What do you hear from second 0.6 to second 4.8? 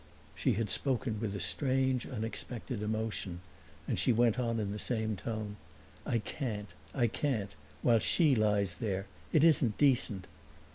spoken with a strange unexpected emotion, and she went on in the